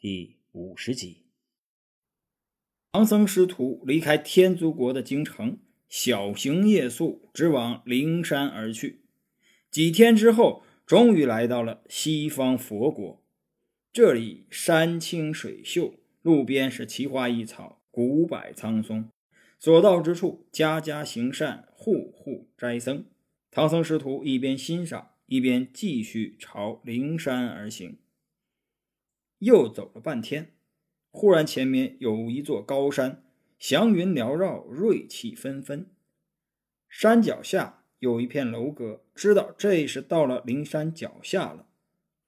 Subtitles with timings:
[0.00, 1.24] 第五十集，
[2.92, 9.00] 唐僧师徒离开天竺国的京城，小行夜宿，直往灵山而去。
[9.72, 13.24] 几天之后，终于来到了西方佛国。
[13.92, 19.10] 这里山清水秀，路边是奇花异草，古柏苍松，
[19.58, 23.04] 所到之处，家家行善，户户斋僧。
[23.50, 27.98] 唐僧师徒一边欣赏，一边继续朝灵山而行。
[29.38, 30.52] 又走了半天，
[31.10, 33.22] 忽然前面有一座高山，
[33.58, 35.86] 祥云缭绕，瑞气纷纷。
[36.88, 41.66] 山脚下有一片楼阁，知道这是到了灵山脚下了。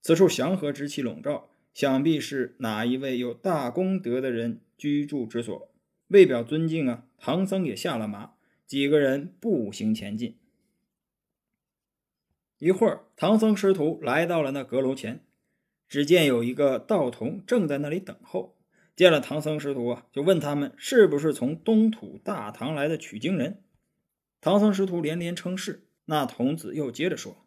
[0.00, 5.68] 此处祥和之气笼罩，想必是哪一位有大功德的人居住之所。
[6.08, 8.34] 为表尊敬啊，唐僧也下了马，
[8.66, 10.36] 几个人步行前进。
[12.58, 15.24] 一会儿，唐僧师徒来到了那阁楼前。
[15.92, 18.56] 只见有一个道童正在那里等候，
[18.96, 23.62] 见了唐僧师徒啊，就问他们是不是从东土大唐来的取经人。
[24.40, 25.86] 唐僧师徒连连称是。
[26.06, 27.46] 那童子又接着说：“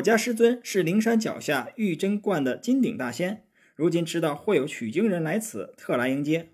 [0.00, 6.48] 我家师尊是灵山脚下玉真观的金顶大仙，如今知道会有取经人来此，特来迎接。”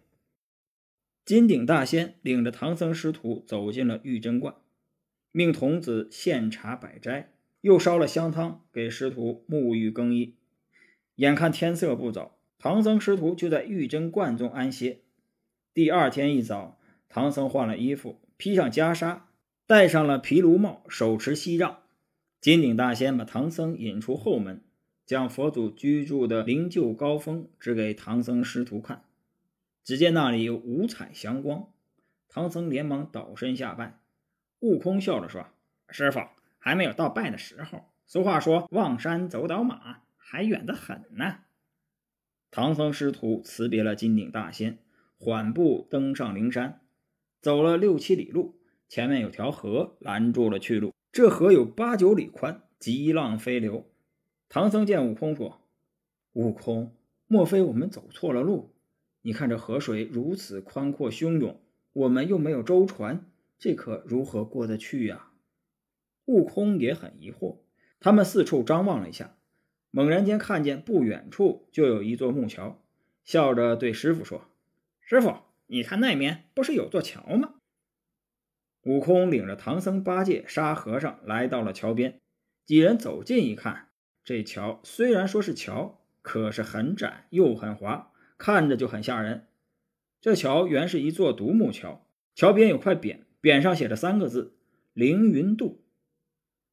[1.25, 4.57] 金顶大仙领着唐僧师徒走进了玉真观，
[5.31, 10.35] 命童子献茶摆斋，又烧了香汤给师徒沐浴更衣。
[11.17, 15.01] 眼看天色不早，唐僧师徒就在玉真观中安歇。
[15.75, 19.21] 第二天一早，唐僧换了衣服，披上袈裟，
[19.67, 21.79] 戴上了毗卢帽，手持锡杖。
[22.41, 24.65] 金顶大仙把唐僧引出后门，
[25.05, 29.05] 将佛祖居住的灵鹫高峰指给唐僧师徒看。
[29.85, 31.69] 只见那里有五彩祥光，
[32.29, 34.01] 唐僧连忙倒身下拜。
[34.61, 35.47] 悟空笑着说
[35.91, 36.21] ：“师傅，
[36.59, 37.85] 还没有到拜的时候。
[38.07, 41.41] 俗话说，望山走倒马。”还远得很呢。
[42.51, 44.79] 唐僧师徒辞别了金顶大仙，
[45.19, 46.81] 缓步登上灵山。
[47.41, 50.93] 走了六七里路，前面有条河拦住了去路。
[51.11, 53.91] 这河有八九里宽，急浪飞流。
[54.49, 55.61] 唐僧见悟空说
[56.35, 56.95] ：“悟空，
[57.27, 58.75] 莫非我们走错了路？
[59.23, 61.61] 你看这河水如此宽阔汹涌，
[61.93, 65.31] 我们又没有舟船，这可如何过得去呀？”
[66.27, 67.59] 悟空也很疑惑。
[67.99, 69.37] 他们四处张望了一下。
[69.95, 72.83] 猛然间看见不远处就有一座木桥，
[73.25, 74.49] 笑着对师傅说
[75.05, 75.37] ：“师傅，
[75.67, 77.57] 你看那面不是有座桥吗？”
[78.85, 82.19] 悟空领着唐僧、八戒、沙和尚来到了桥边，
[82.65, 83.91] 几人走近一看，
[84.25, 89.47] 这桥虽然说是桥，可是很窄又很滑，看着就很吓人。
[90.23, 94.57] 这桥原是一座独木桥，桥边有块匾，匾上写着三个字
[94.95, 95.85] ：“凌云渡”。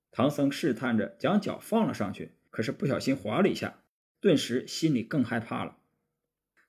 [0.10, 2.32] 唐僧试探着将脚放了上去。
[2.60, 3.82] 可是不小心滑了一下，
[4.20, 5.78] 顿时心里更害怕了。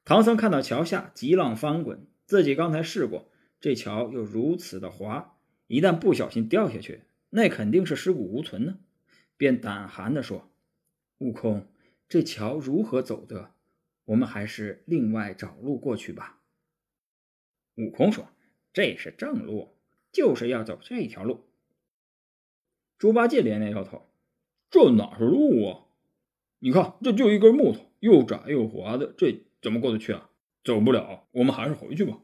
[0.05, 5.37] 唐僧看到桥下急浪翻滚，自己刚才试过，这桥又如此的滑，
[5.67, 8.78] 一旦不小心掉下去，那肯定是尸骨无存呢。
[9.37, 10.49] 便胆寒地说
[11.19, 11.67] ：“悟空，
[12.09, 13.53] 这桥如何走的？
[14.05, 16.41] 我们还是另外找路过去吧。”
[17.75, 18.28] 悟空说
[18.72, 19.77] ：“这是正路，
[20.12, 21.51] 就是要走这条路。”
[22.97, 24.07] 猪八戒连连摇头。
[24.70, 25.81] 这哪是路啊？
[26.60, 30.31] 你看，这就一根木头，又窄又滑的，这怎么过得去啊？
[30.62, 32.19] 走不了，我们还是回去吧。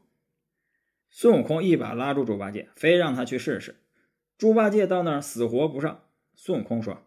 [1.09, 3.75] 孙悟空一把拉住猪八戒，非让他去试试。
[4.37, 6.03] 猪八戒到那儿死活不上。
[6.35, 7.03] 孙悟空说：“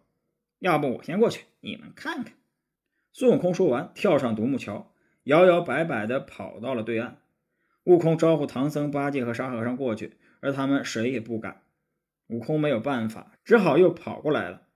[0.59, 2.33] 要不我先过去，你们看看。”
[3.13, 4.93] 孙悟空说完，跳上独木桥，
[5.23, 7.21] 摇摇摆摆地跑到了对岸。
[7.85, 11.63] 悟空招呼唐僧、八戒和沙和尚过去，而他们谁也不敢。
[12.27, 14.67] 悟空没有办法，只好又跑过来了。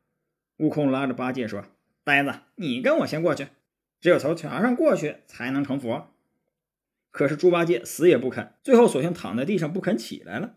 [0.58, 1.66] 悟空拉着八戒说
[2.06, 3.48] ：“呆子，你跟我先过去，
[4.00, 6.08] 只有从桥上过去才能成佛。”
[7.12, 10.56] 可是猪八戒死也不肯，最后索性躺在地上不肯起来了。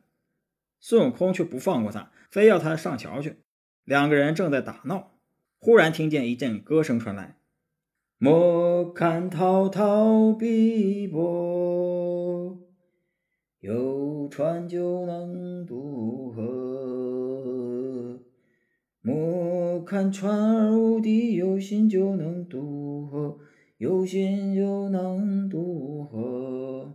[0.81, 3.39] 孙悟空却不放过他，非要他上桥去。
[3.85, 5.13] 两个人正在打闹，
[5.59, 7.37] 忽然听见一阵歌声传来
[8.19, 12.59] ：“莫看滔滔碧波，
[13.61, 18.21] 有船就能渡河。”
[19.03, 19.38] 莫。
[19.85, 23.39] 看船儿无敌，有心就能渡河，
[23.77, 26.95] 有心就能渡河。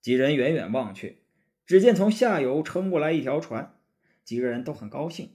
[0.00, 1.18] 几人远远望去，
[1.64, 3.74] 只见从下游撑过来一条船，
[4.22, 5.30] 几个人都很高兴。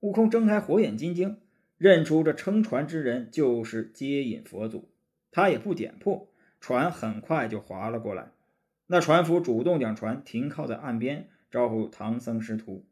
[0.00, 1.38] 悟空睁开火眼金睛，
[1.78, 4.90] 认出这撑船之人就是接引佛祖，
[5.30, 6.28] 他也不点破，
[6.60, 8.32] 船很快就划了过来。
[8.86, 12.84] 那船夫主动将船停靠在岸边，招呼唐僧师徒：“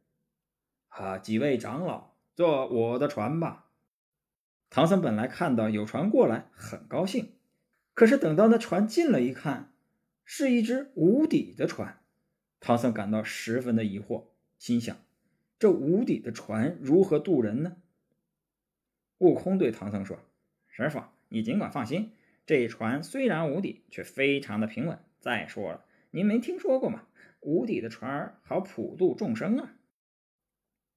[0.88, 3.68] 啊，几位长老。”坐我的船吧。
[4.70, 7.34] 唐僧本来看到有船过来，很高兴，
[7.92, 9.72] 可是等到那船近了一看，
[10.24, 12.02] 是一只无底的船。
[12.58, 14.96] 唐僧感到十分的疑惑，心想：
[15.58, 17.76] 这无底的船如何渡人呢？
[19.18, 20.18] 悟空对唐僧说
[20.68, 22.12] ：“师傅，你尽管放心，
[22.46, 24.98] 这船虽然无底，却非常的平稳。
[25.20, 27.06] 再说了，您没听说过吗？
[27.40, 29.74] 无底的船好普度众生啊。”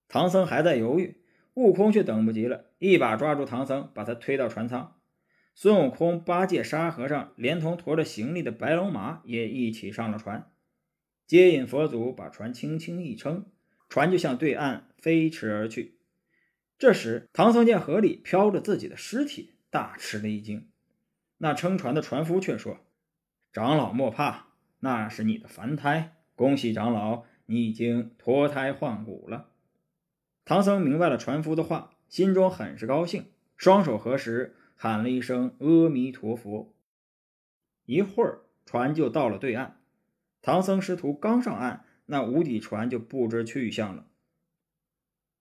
[0.08, 1.18] 唐僧还在犹豫，
[1.56, 4.96] 悟空却等不及了，一把抓住唐僧，把他推到船舱。
[5.54, 10.52] 孙悟空、八戒、沙和尚连同驮着行李的白龙马也一起上了船，
[11.26, 13.46] 接引佛祖，把船轻轻一撑，
[13.88, 15.98] 船就向对岸飞驰而去。
[16.78, 20.68] 这时，唐僧见河里飘着自己的尸体，大吃了一惊。
[21.38, 22.80] 那撑船的船夫却说
[23.54, 24.48] ：“长老莫怕，
[24.82, 26.18] 那是你的凡胎。
[26.36, 29.52] 恭喜长老，你已经脱胎换骨了。”
[30.46, 33.26] 唐僧明白了船夫的话，心中很是高兴，
[33.58, 36.72] 双手合十，喊了一声“阿弥陀佛”。
[37.86, 39.82] 一会儿，船就到了对岸。
[40.44, 44.06] 唐僧师徒刚上岸，那无底船就不知去向了。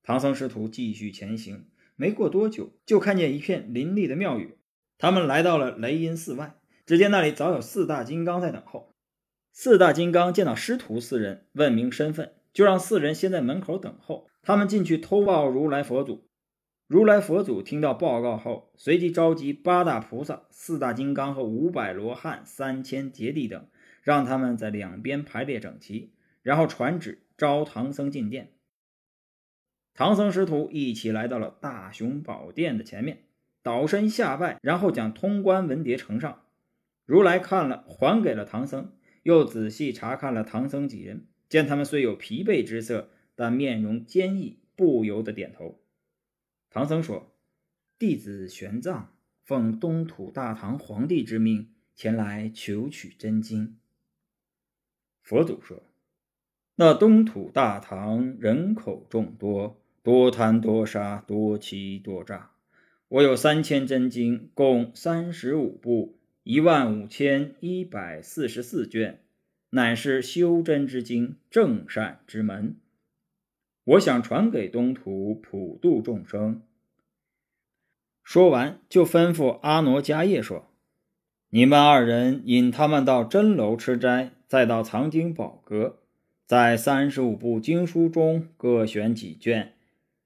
[0.03, 1.67] 唐僧师徒继续前行，
[1.97, 4.56] 没过多久，就看见一片林立的庙宇。
[4.97, 6.56] 他们来到了雷音寺外，
[6.87, 8.95] 只见那里早有四大金刚在等候。
[9.53, 12.33] 四大金刚见到师徒四人，问明身份。
[12.55, 16.27] 就让四人先在门口等候，他们进去偷报如来佛祖。
[16.87, 23.67] 如来佛祖听到报告后，随即召集八大菩萨、四大金刚和五百罗汉、三千劫地等，
[24.03, 26.12] 让他们在两边排列整齐，
[26.43, 28.53] 然后传旨招唐僧进殿。
[29.95, 33.25] 唐僧师徒一起来到了大雄宝殿的前面，
[33.62, 36.43] 倒身下拜，然后将通关文牒呈上。
[37.05, 38.93] 如来看了，还给了唐僧，
[39.25, 41.27] 又仔细查看了唐僧几人。
[41.49, 45.81] 见他们虽有疲惫之色，但面容坚毅，不由得点头。
[46.70, 47.32] 唐僧说
[47.99, 49.05] ：“弟子玄奘
[49.44, 53.76] 奉东土大唐皇帝之命前来求取真经。”
[55.23, 55.82] 佛祖说
[56.76, 62.50] ：“那东土大唐人口众多，多贪多杀，多欺多诈。
[63.08, 69.20] 我有三千真经，共三十五部，一万五千一百四十四卷。”
[69.75, 72.76] 乃是修真之经，正善之门。
[73.82, 76.62] 我想传给东土，普度众生。
[78.23, 80.71] 说完，就吩咐阿傩迦叶说
[81.50, 85.99] ：“你们二人引他们到真楼吃斋，再到藏经宝阁，
[86.47, 89.73] 在三十五部经书中各选几卷，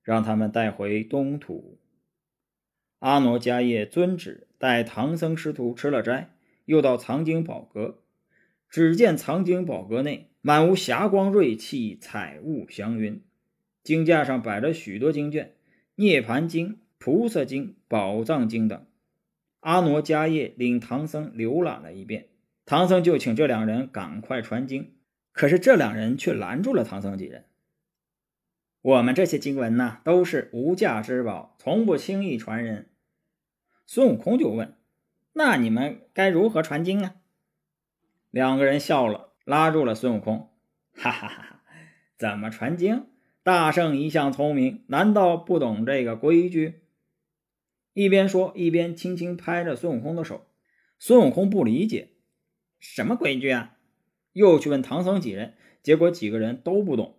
[0.03, 1.79] 让他们带回东土。”
[3.01, 6.35] 阿傩迦叶遵旨，带唐僧师徒吃了斋，
[6.67, 8.03] 又到藏经宝阁。
[8.69, 13.23] 只见藏经宝阁内满无霞光瑞气，彩雾祥云。
[13.83, 15.47] 经架上摆着许多经卷，
[15.95, 16.69] 《涅盘经》
[16.99, 18.85] 《菩萨经》《宝藏经》等。
[19.61, 22.29] 阿傩迦叶领唐僧浏览了一遍，
[22.67, 24.93] 唐僧就请这两人赶快传经。
[25.33, 27.45] 可是这两人却拦住了唐僧几人
[28.83, 32.91] ：“我们这些经文呢，都是无价之宝，从不轻易传人。”
[33.87, 34.77] 孙悟空就问
[35.35, 37.15] ：“那你们该如何传经啊？”
[38.39, 40.53] 两个人笑了，拉住了孙悟空，
[40.95, 41.61] 哈哈哈哈！
[42.17, 43.07] 怎么传经？
[43.43, 46.83] 大圣一向聪明，难道不懂这个规矩？
[47.95, 50.47] 一边说，一边轻轻拍着孙悟空的手。
[51.01, 52.11] 孙悟空不理解，
[52.79, 53.75] 什么规矩啊？
[54.35, 57.19] 又去问唐僧几人，结果几个人都不懂。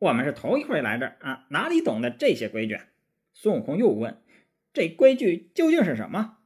[0.00, 2.76] 我们是头一回来这儿啊，哪里懂得这些规矩？
[3.32, 4.20] 孙悟空又问
[4.74, 6.38] ：“这规矩究竟是什么？”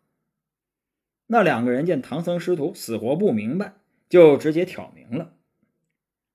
[1.29, 3.77] 那两个人见唐僧师徒死活不明白。
[4.15, 5.35] 就直接挑明了，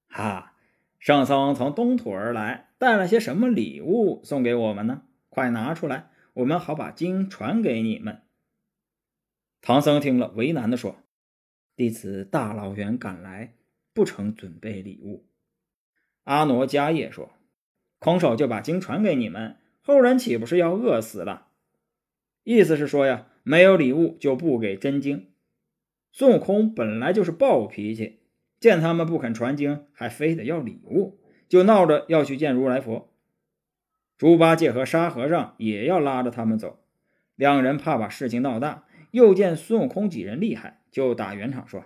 [0.10, 0.54] 哈，
[1.00, 5.04] 圣僧从东土而来，带了些什么礼物送给我们呢？
[5.30, 8.24] 快拿出来，我们好把经传给你们。
[9.62, 10.98] 唐僧听了，为难的说
[11.78, 13.54] ：“弟子大老远赶来，
[13.94, 15.30] 不曾准备礼物。”
[16.26, 17.32] 阿傩迦叶说
[17.98, 21.48] ：“空手就把经传给你们，后人岂不是要饿死了？”
[22.44, 25.29] 意思是说呀，没有礼物就不给真经。
[26.12, 28.20] 孙悟空本来就是暴脾气，
[28.60, 33.14] 见他们不肯传经，还非得要礼物，就闹着要去见如来佛。
[34.18, 36.80] 猪八戒和沙和尚也要拉着他们走，
[37.36, 41.86] 两人怕把事情闹大，又见孙悟空几人厉害，就打圆场说：“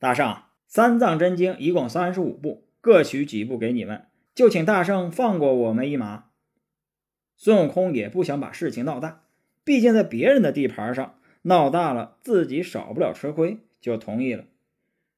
[0.00, 0.36] 大圣，
[0.66, 6.24] 三藏真经一共三十五部，各取几部给你们，就请大圣放过我们一马。”
[7.36, 9.22] 孙悟空也不想把事情闹大，
[9.62, 11.14] 毕竟在别人的地盘上。
[11.42, 14.44] 闹大了，自己少不了吃亏，就同意了。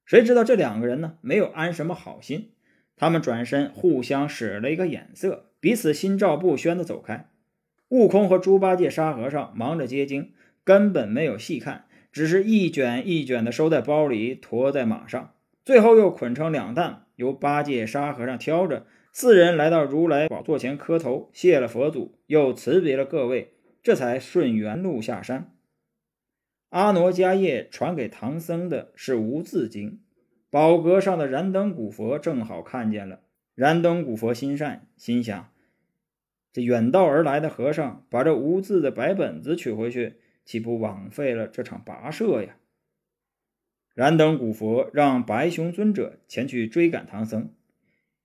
[0.05, 2.51] 谁知道这两个人呢，没有安什么好心，
[2.97, 7.29] 他们转身互相使了一个眼色，彼此心照不宣的走开。
[7.89, 10.33] 悟空和猪八戒、沙和尚忙着接经，
[10.65, 18.87] 根本没有细看，只是一卷一卷的收在包里，驮在马上，最后又捆成两担，由八戒、沙和尚挑着。
[19.13, 23.53] 四人来到如来宝座前磕头，谢了佛祖，又辞别了各位，
[23.83, 25.52] 这才顺原路下山。
[26.73, 30.01] 阿傩迦叶传给唐僧的是无字经，
[30.49, 33.21] 宝阁上的燃灯古佛正好看见了。
[33.55, 35.53] 燃灯古佛心善，心想：
[36.51, 40.15] 这远道而来的和尚把这无字的白本子取回去，
[40.47, 42.57] 岂不枉费了这场跋涉呀？
[43.95, 47.51] 燃灯古佛让白熊尊者前去追赶唐僧。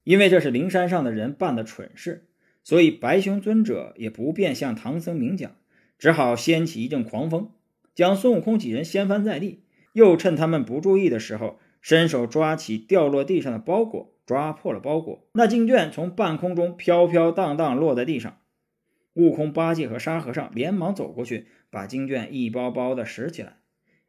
[0.06, 2.25] 因为这是灵山上的人办的蠢事，
[2.63, 5.54] 所以白熊尊者也不便向唐僧明讲，
[5.98, 7.51] 只好掀起一阵狂风，
[7.98, 9.63] 将孙悟空几人掀翻在地，
[9.94, 18.39] 又趁他们不注意的时候，伸手抓起掉落地上的包裹，抓破了包裹，那经卷从半空中飘飘荡荡落在地上。
[19.16, 23.58] 悟空、八戒和沙和尚连忙走过去，把经卷一包包的拾起来。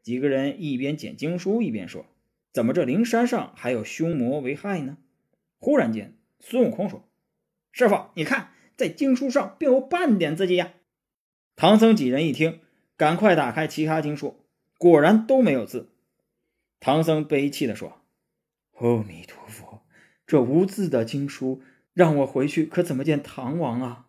[0.02, 2.04] 几个人一边捡经书，一边说
[2.52, 4.98] ：“怎么这灵山上还有凶魔为害呢？”
[5.58, 7.08] 忽然间，孙悟空说
[7.72, 10.74] ：“师傅，你看，在经书上并无半点字迹呀！”
[11.56, 12.60] 唐僧几人一听，
[12.98, 14.44] 赶快打开其他经书，
[14.76, 15.88] 果然都没有字。
[16.80, 18.02] 唐僧悲泣地说
[18.78, 19.80] ：“阿弥陀佛，
[20.26, 21.62] 这无字的经书，
[21.94, 24.08] 让我回去可怎么见唐王啊？”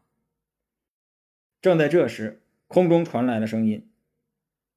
[1.62, 3.90] 正在这时，空中传来了声音：“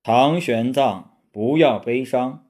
[0.05, 2.47] 唐玄奘，不要悲伤，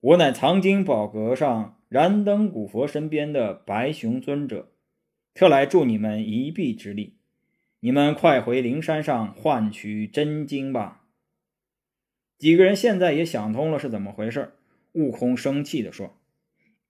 [0.00, 4.72] 我乃藏经宝阁上。”燃灯古佛身边的白熊尊者，
[5.34, 7.15] 特来助你们一臂之力。
[7.80, 11.04] 你们快回灵山上换取真经吧。
[12.38, 14.54] 几个人现在也想通了是怎么回事。
[14.92, 16.18] 悟空生气地说：“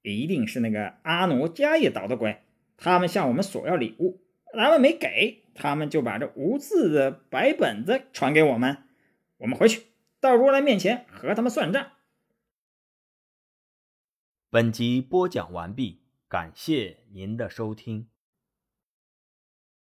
[0.03, 2.39] 一定是那个阿傩迦叶捣的鬼。
[2.77, 4.21] 他们向我们索要礼物，
[4.53, 8.79] 咱们没给，他们就把这无字的白本子传给我们。
[9.39, 9.87] 我们回去
[10.21, 11.91] 到如来面前和他们算账。”
[14.49, 18.07] 本集播讲完毕，感谢您的收听。